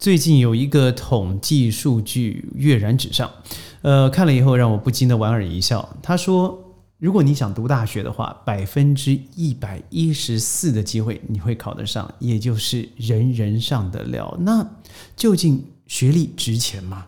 [0.00, 3.30] 最近有一个统计数据跃然纸上，
[3.82, 5.86] 呃，看了以后让我不禁的莞尔一笑。
[6.02, 6.58] 他说，
[6.96, 14.34] 如果你想读大学的话，百分之一百一十四的机会你会考得上，也就是人人上得了。
[14.40, 14.66] 那
[15.16, 17.06] 究竟学历值钱吗？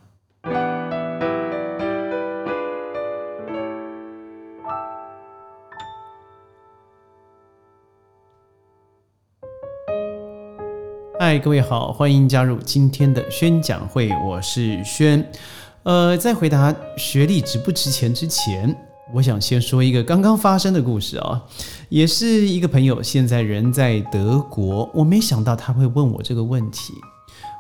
[11.25, 15.25] 嗨，各位好，欢迎加入今天的宣讲会，我是轩。
[15.85, 18.77] 呃，在回答学历值不值钱之前，
[19.15, 21.41] 我想先说一个刚刚发生的故事啊，
[21.89, 26.93] 也是一个朋友现在人在德国，我没想到他会问我这个问题。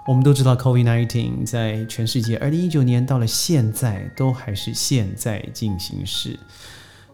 [0.09, 6.37] 我们都知道，COVID-19 在全世界，二零一九年到了现在都还是现在进行时。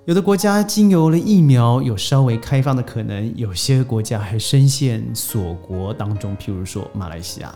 [0.08, 7.54] 有的国家经由了疫苗有稍微开放的可能，有些国家还深陷锁国当中，譬如说马来西亚。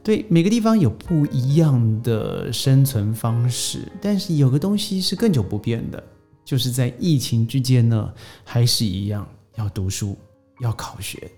[0.00, 6.00] 对每个地方有不一样的生存方式，但是有个东西是更久不变的，
[6.44, 8.08] 就是在疫情之间呢，
[8.44, 10.16] 还是一样要读书，
[10.60, 11.28] 要考学。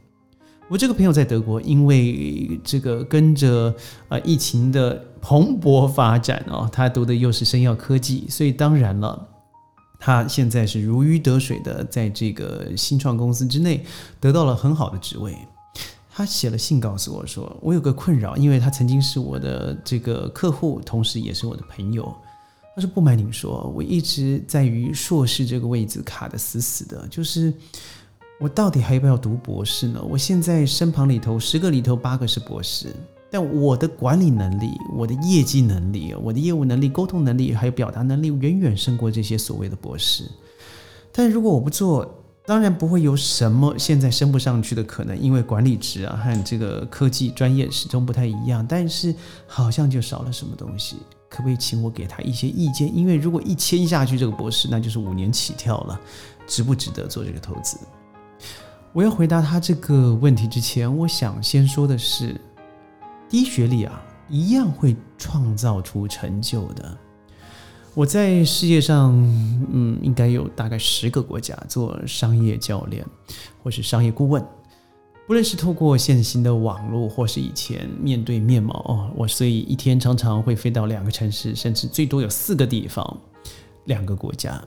[0.69, 3.75] 我这个朋友在德国，因为这个跟着
[4.11, 9.31] 啊疫情的蓬勃发展哦，他读的又是生药科技，所以当然了。
[10.05, 13.85] 他现在是如鱼得水的，在这个新创公司之内
[14.19, 15.33] 得到了很好的职位。
[16.11, 22.13] 他写了信告诉我说：“我有个困扰，因为他曾经是我的这个客户，同时也是我的朋友。”
[22.75, 27.55] 他说：“不瞒您说，我一直在于硕士这个位置卡的死死的，就是
[28.41, 30.03] 我到底还要不要读博士呢？
[30.11, 32.89] 我现在身旁里头十个里头八个是博士。”
[33.33, 40.25] 但我的管理能力、我的业绩能力、我的业务能力、沟通能力，还有表达能力，远远胜过这些所谓的博士。
[41.11, 48.67] 但如果我不做，当然不会有什么现在升不上去的可能，因为管理职啊和这个科技专业始终不太一样。
[48.69, 49.15] 但是
[49.47, 50.97] 好像就少了什么东西，
[51.31, 52.95] 可不可以请我给他一些意见？
[52.95, 55.99] 因为如果一签下去这个博士，那就是五年起跳了，
[56.47, 57.79] 值不值得做这个投资？
[58.93, 62.39] 我要回答他这个问题之前，我想先说的是。
[63.33, 63.99] 低学历啊，
[64.29, 66.95] 一样会创造出成就的。
[67.95, 69.11] 我在世界上，
[69.73, 73.03] 嗯，应该有大概十个国家做商业教练，
[73.63, 74.45] 或是商业顾问。
[75.27, 83.19] 不论是透过现行的网络，或是以前面对面嘛，哦，我所以一天常常会飞到两个城市，甚至最多有四个地方，
[83.87, 84.63] 两个国家。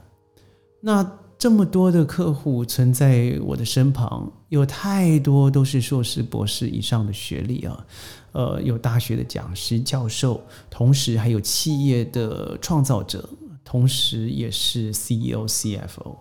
[0.82, 1.08] 那
[1.46, 7.86] 这么多的客户存在我的身旁，有太多都是硕士、博士以上的学历啊。
[8.32, 10.42] 呃，有大学的讲师、教授，
[10.72, 13.30] 同时还有企业的创造者，
[13.64, 16.16] 同时也是 CEO、CFO。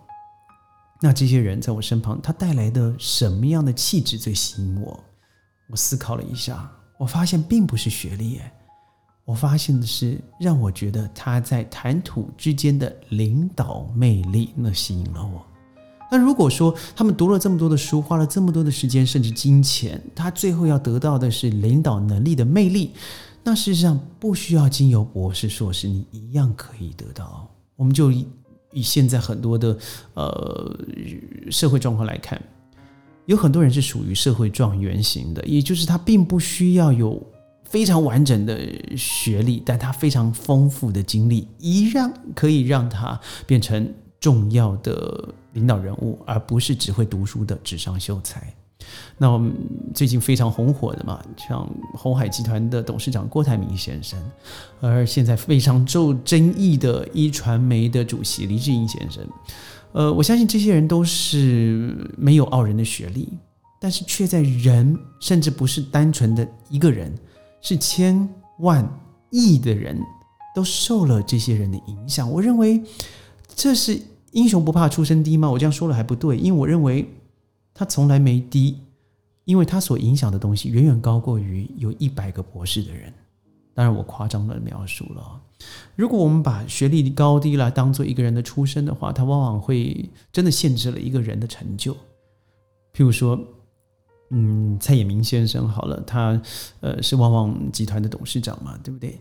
[1.01, 5.03] 那这些人在我身旁，他带来的什么样的气质最吸引我？
[5.71, 8.43] 我思考了一下，我发现并不是学历，
[9.25, 15.45] 我发现的是让我觉得他在谈吐之间的领导魅力，那吸引了我。
[16.13, 22.93] 那如果说他们读了这么多的书，花了这么多的时间，甚至金钱，他最后要得到的是领导能力的魅力，
[23.43, 27.49] 那事实上不需要经由博士、硕士，你一样可以得到。
[27.77, 28.29] 我们就以
[28.73, 29.77] 以现在很多的
[30.13, 30.79] 呃
[31.51, 32.41] 社会状况来看，
[33.25, 37.21] 有很多人是属于社会状元型的，也就是他并不需要有
[37.75, 38.57] 非常完整的
[38.97, 43.93] 学历，但他非常丰富的经历，一样可以让他变成。
[44.21, 48.51] 重要的领导人物，而不是只会读书的纸上秀才。
[49.19, 49.53] 那我们
[49.95, 54.19] 最近非常红火的嘛，像红海集团的董事长郭台铭先生，
[54.81, 59.23] 而现在非常受争议的一传媒的主席黎智英先生。
[59.93, 63.29] 呃，我相信这些人都是没有傲人的学历，
[63.79, 67.15] 但是却在人，甚至不是单纯的一个人，
[67.65, 68.29] 是千
[68.61, 68.89] 万
[69.31, 70.01] 亿的人
[70.55, 72.31] 都受了这些人的影响。
[72.31, 72.81] 我认为
[73.57, 74.01] 这是。
[74.35, 75.49] 英雄不怕出身低吗？
[75.49, 77.09] 我这样说了还不对，因为我认为
[77.73, 78.81] 他从来没低，
[79.45, 83.15] 因为他所影响的东西远远高过于有一百个博士的人。
[83.75, 85.41] 当然，我夸张的描述了。
[85.95, 91.95] 如果我们把学历高低来当做一个人的出身的话，他往往会真的限制了一个人的成就。
[92.93, 93.39] 譬如说，
[94.31, 96.41] 嗯，蔡衍明先生好了，他
[96.81, 99.21] 呃是旺旺集团的董事长嘛，对不对？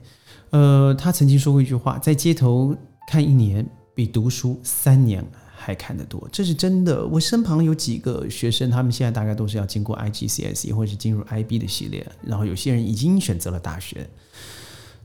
[0.51, 2.75] 呃，他曾经说过一句话：在街头
[3.07, 3.65] 看一年。
[3.95, 5.23] 比读书三年
[5.55, 7.05] 还看得多，这是真的。
[7.05, 14.09] 我身旁有几个学生，他们现在大概都是要经过 IGCSE 或者是进入 IB 的系列，然后有些人已经选择了大学。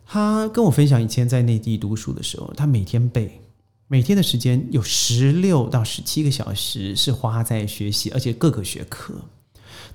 [0.07, 3.43] 他跟我分享，以前在内地读书的时候，他每天背，
[3.89, 9.17] 每天的时间有十六到十七个小时是花在学习，而且各个学科。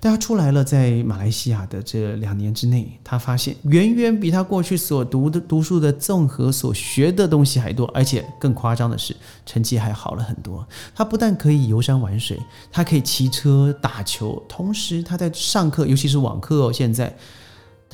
[0.04, 9.16] 但他出来了，在马来西亚的这两年之内，他发现远远比他过去所读的读书的综合所学的东西还多，而且更夸张的是，
[9.46, 10.68] 成绩还好了很多。
[10.94, 12.38] 他不但可以游山玩水，
[12.70, 17.16] 他可以骑车打球，同时他在上课，尤其是网课哦，现在。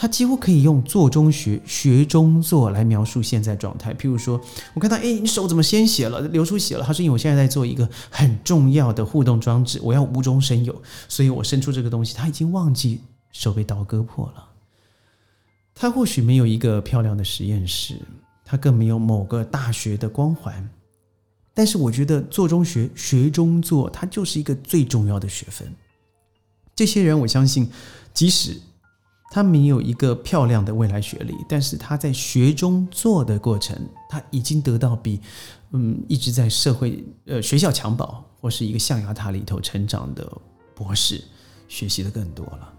[0.01, 3.93] 他几乎可以用“做中学，学中做”来描述现在状态。
[3.93, 4.41] 譬如说，
[4.73, 6.83] 我看到，哎，你手怎么鲜血了，流出血了？
[6.83, 14.49] 他说：“因为我现在在做一个很重要的互动装置，我要无中生有，所以我伸出这个东西。”他已经忘记手被刀割破了。
[15.75, 18.01] 他或许没有一个漂亮的实验室，
[18.43, 20.67] 他更没有某个大学的光环，
[21.53, 25.71] 但是我觉得“做中学，学中做”它就是一个最重要的学分。
[26.75, 27.71] 这些人，我相信，
[28.15, 28.59] 即使。
[29.31, 33.79] 他没有一个漂亮的未来学历，但是他在学中做的过程，
[34.09, 35.21] 他已经得到比
[35.71, 40.31] 嗯一直在社会呃学校襁褓或是一个象牙塔里头成长的
[40.75, 41.23] 博士
[41.69, 42.73] 学习的更多了。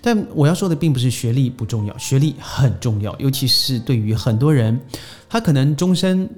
[0.00, 4.80] 但我要说的并不是学历不重要，学历很重要，尤其是对于很多人，
[5.28, 6.28] 他可能终身。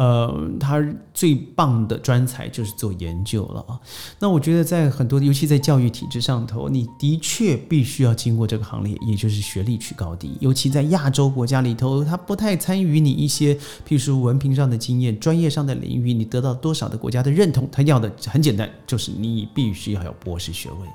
[0.00, 0.82] 呃，他
[1.12, 3.78] 最棒的专才就是做研究了啊。
[4.18, 10.38] 那我觉得在很多，尤其在教育体制上头，你的确必须要经过这个行列，也就是学历取高低。
[10.40, 20.88] 尤其在亚洲国家里头，他不太参与你一些，譬如说文凭上的经验、专业上的领域，你得到多少的国家的认同，他要的很简单，就是你必须要有博士学位。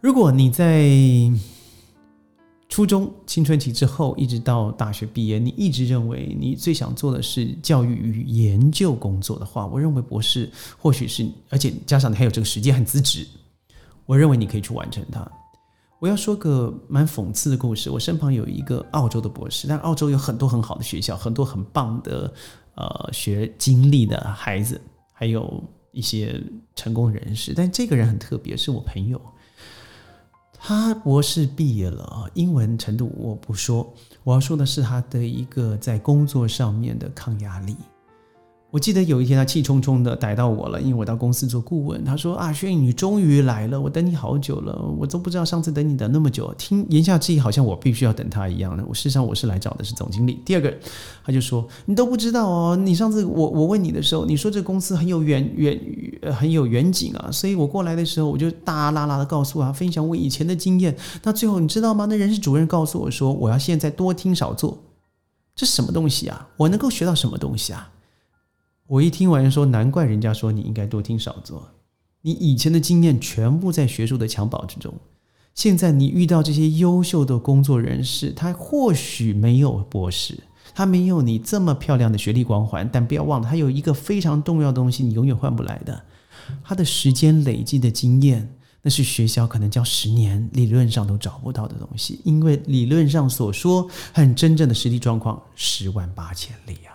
[0.00, 0.90] 如果你在
[2.70, 13.26] 初中青春期之后，一直到大学毕业，你一直认为你最想做的是教育与研究工作的话，我认为博士或许是，而且加上你还有这个时间和资质，
[14.06, 15.28] 我认为你可以去完成它。
[15.98, 22.32] 我要说个蛮讽刺的故事，我身旁有一个澳洲的博士，但澳洲有很多很好的学校，很多很棒的
[22.76, 24.80] 呃学经历的孩子，
[25.12, 26.40] 还有一些
[26.76, 29.20] 成功人士，但这个人很特别，是我朋友。
[30.62, 33.92] 他博士毕业了啊，英文程度我不说，
[34.22, 37.74] 我要说的是他的一个在工作上面的抗压力。
[38.70, 42.04] 我记得有一天，他气冲冲的逮到我了，因为我到公司做顾问。
[42.04, 48.84] 他说：“啊，轩宇，你终于来了，我等你好久了，我都不知道上次等你等那么久。”听言下之意，好像我必须要等他一样的。
[48.86, 50.40] 我事实上我是来找的是总经理。
[50.44, 50.72] 第二个，
[51.24, 55.80] 他就说：“你都不知道哦，你上次我我问你的时候，你说这公司很有远远
[56.32, 60.96] 很有远景啊，所以我过来的时候，我就大啦啦的告诉他分享我以前的经验。
[61.24, 62.06] 那最后你知道吗？
[62.08, 64.78] 那人事主任告诉我说，我要现在多听少做，
[65.56, 66.46] 这什么东西啊？
[66.56, 67.90] 我能够学到什么东西啊？”
[68.90, 71.70] 我一听完说，难怪人家说你应该多听少做。
[72.22, 74.92] 你以前的经验全部在学术的襁褓之中，
[75.54, 80.36] 现在你遇到这些优秀的工作人士，他或许没有博士，
[80.74, 86.02] 他没有你这么漂亮的学历光环，但不要忘了，他有一个非常重要的东西，你永远换不来的，
[86.64, 96.89] 他的时间累积的经验，那是学校可能教十年理论上都找不到的东西，因为理论上所说和真正的实际状况十万八千里啊。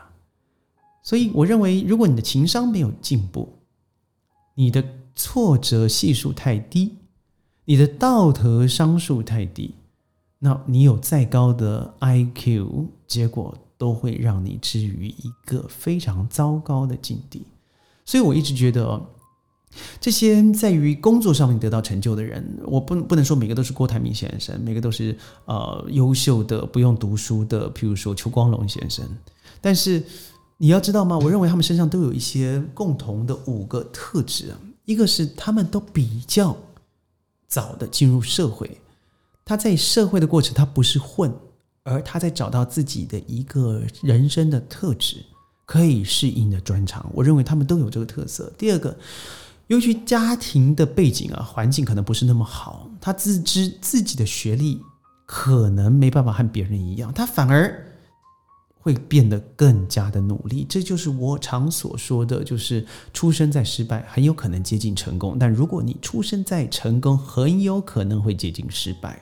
[1.05, 3.47] 所以，我认为，如果你的情商没有进步，
[4.55, 4.83] 你的
[5.15, 6.93] 挫折系数太低，
[7.65, 9.75] 你的道德商数太低，
[10.39, 17.45] 那你有再高的 IQ，结果都会让你置于一个非常糟糕的境地。
[18.03, 18.99] 所以，我一直觉得，
[20.01, 25.15] 这些在于工作上面得到成就的人，我不不能说每个都是郭台铭先生，每个都是
[25.45, 29.07] 呃优秀的不用读书的，譬如说邱光荣先生，
[29.61, 30.03] 但是。
[30.57, 31.17] 你要知道吗？
[31.17, 34.53] 我认为他们身上都有一些共同的五个特质。
[34.85, 36.55] 一个是他们都比较
[37.47, 38.79] 早的进入社会，
[39.43, 41.33] 他在社会的过程他不是混，
[41.83, 45.17] 而他在找到自己的一个人生的特质，
[45.65, 47.09] 可以适应的专长。
[47.13, 48.53] 我认为他们都有这个特色。
[48.59, 48.95] 第二个，
[49.67, 54.79] 由于家庭的背景啊，环境可能不是那么好，他自知自己的学历
[55.25, 57.94] 可能没办法和别人一样，他反而。
[58.85, 69.19] 会变得更加的努力，这就是我常所说的，就是出生在失败，很有可能接近成功；但如果你出生在成功，很有可能会接近失败。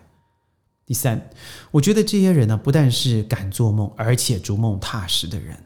[0.86, 1.30] 第三，
[1.72, 5.58] 我觉得这些人呢，不但是敢做梦，而且逐梦踏实的人，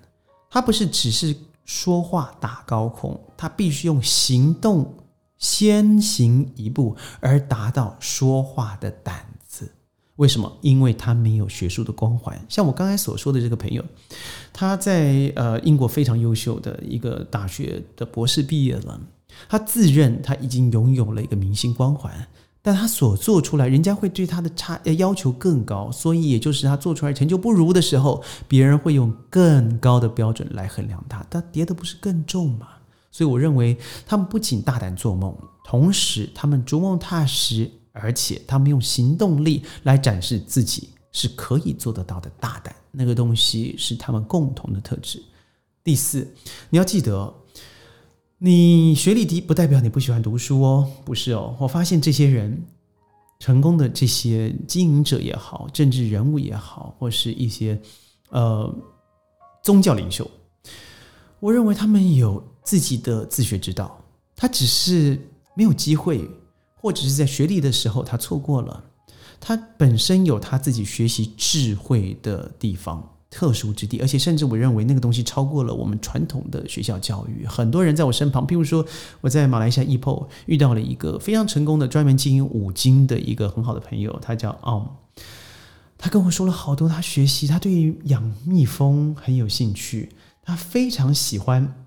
[0.52, 1.36] 他不是只是
[1.66, 4.96] 说话打高空，他必须用行动
[5.40, 9.26] 先行一步，而达到说话的胆。
[10.18, 10.52] 为什么？
[10.62, 12.40] 因为他没有学术的光环。
[12.50, 13.84] 像我刚才所说的这个朋友，
[14.52, 19.00] 他在呃英国非常优秀的一个大学的博士毕业了，
[19.48, 22.28] 他自认他已经拥有了一个明星光环，
[22.64, 32.68] 但他所做出来，人家会对他的差要求更高，所以也就是他做出来成就不如的时候，别人会用更高的标准来衡量他，他跌的不是更重吗？
[33.12, 37.70] 所以我认为他们不仅大胆做梦，同时他们逐梦踏实。
[38.02, 42.76] 而且他们用行动力来展示自己是可以做得到的大胆。
[42.92, 45.22] 那个东西是他们共同的特质。
[45.84, 46.28] 第四，
[46.70, 47.34] 你要记得，
[48.40, 51.56] 你学历低不代表你不喜欢读书哦，不是哦。
[51.60, 52.62] 我发现这些人
[53.40, 57.80] 成功的这些经营者也好，政治人物也好，或是一些
[58.30, 58.74] 呃
[59.64, 60.30] 宗教领袖，
[61.40, 64.04] 我认为他们有自己的自学之道，
[64.36, 65.20] 他只是
[65.56, 66.28] 没有机会，
[66.78, 68.86] 或者是在学历的时候他错过了。
[69.40, 73.14] 他本身有他自己学习智慧的地方。
[73.30, 77.46] 特殊之地，而且甚至我认为那个东西超过了我们传统的学校教育。
[77.46, 78.84] 很多人在我身旁，譬如说
[79.20, 84.88] 我在马来西亚 EPO 遇到了一个非常成功的专门经营五金的一个很好的朋友，他叫 On，
[85.98, 91.86] 他跟我说了好多他学习，他对于养蜜蜂很有兴趣，他非常喜欢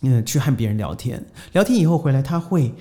[0.00, 2.74] 嗯去和别人聊天，聊天以后回来他会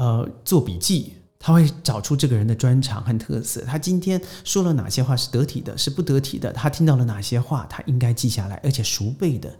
[0.00, 1.14] 呃做笔记。
[1.42, 3.62] 他会找出这个人的专长和特色。
[3.62, 6.52] 他今天说了哪些话是得体的，是不得体的？
[6.52, 9.50] 他听到了哪些话，他应该记下来，而且熟背的。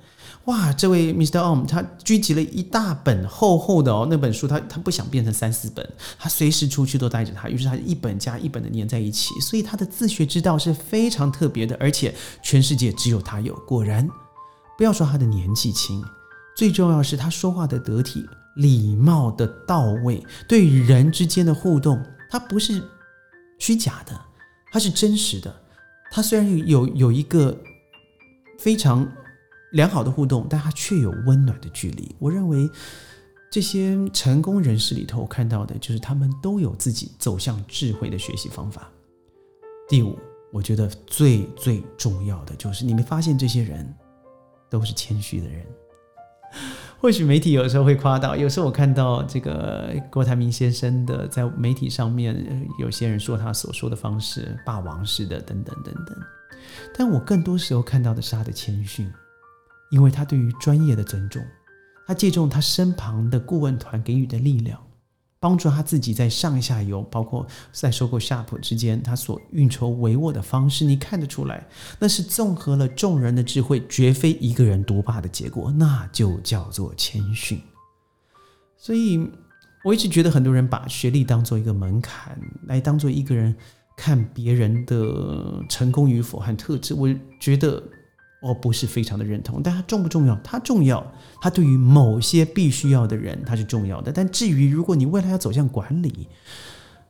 [0.45, 1.39] 哇，这位 Mr.
[1.39, 9.33] Om，他聚集了一大本厚厚的哦，那本书他他不想变成三四本，他随时出去都带着他，于是他一本加一本的粘在一起。
[9.41, 13.55] 所以他的自学之道是非常特别的，而且全世界只有他有。
[13.67, 14.07] 果然，
[14.77, 16.05] 不要说他的年纪轻，
[16.55, 18.23] 最重要是他说话的得体。
[18.61, 22.83] 礼貌的到位，对人之间的互动，它不是
[23.59, 24.21] 虚假的，
[24.71, 25.55] 它是真实的。
[26.11, 27.57] 它虽然有有一个
[28.59, 29.11] 非常
[29.73, 32.14] 良好的互动，但它却有温暖的距离。
[32.19, 32.69] 我认为
[33.50, 38.90] 这些成功人士里头看到的，就是他们都有自己走向智慧的学习方法。
[39.88, 40.19] 第五，
[40.52, 43.90] 我觉得最最重要的就是，你没发现这些人
[44.69, 45.67] 都是谦虚的人。
[47.00, 56.14] 或许媒体有时候会夸大，有时候我看到这个郭台铭先生的在媒体上面，有些人说他所说的方式霸王式的等等等等，
[56.95, 59.11] 但我更多时候看到的是他的谦逊，
[59.90, 61.42] 因为他对于专业的尊重，
[62.07, 64.78] 他借重他身旁的顾问团给予的力量。
[65.41, 71.67] 帮助他自己在上下游，包括在收购夏普之间，他所运筹帷幄的方式，你看得出来，
[71.99, 77.59] 那是综合了众人的智慧，绝非一个人独霸的结果，那就叫做谦逊。
[78.77, 79.27] 所以，
[79.83, 83.57] 我一直觉得很多人把学历当做一个门槛，来当做一个人
[83.97, 87.09] 看别人的成功与否和特质，我
[87.41, 87.83] 觉得。
[88.41, 90.35] 我不是非常的认同，但它重不重要？
[90.43, 91.05] 它重要，
[91.41, 94.11] 它对于某些必须要的人，它是重要的。
[94.11, 96.27] 但至于如果你未来要走向管理，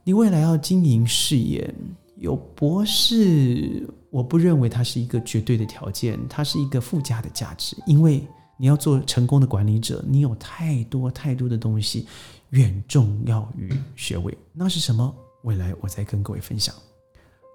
[0.02, 1.72] 你未来要经营事业，
[2.16, 7.76] 有博士，我不认为它是一个绝对的条件，它是一个附加的价值。
[7.86, 12.06] 因为你要做成功的管理者，你有太多太多的东西
[12.50, 14.36] 远重要于学位。
[14.52, 15.14] 那是什么？
[15.44, 16.74] 未来我再跟各位分享。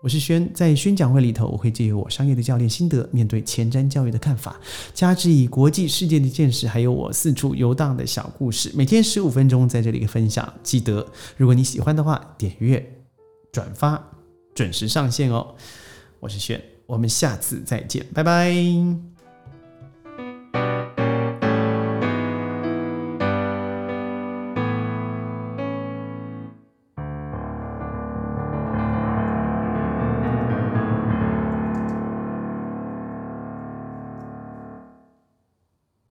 [0.01, 4.59] 我是轩，在宣讲会里头，我会借由我商业的教练心得，面对前瞻教育的看法，
[4.93, 10.53] 加之以国际世界的见识，还有我四处游荡的小故事，每天十五分钟在这里分享。
[10.61, 13.03] 记得，如果你喜欢的话，点阅、
[13.51, 14.11] 转发，
[14.53, 15.55] 准时上线哦。
[16.19, 19.14] 我是轩，我们下次再见，拜拜。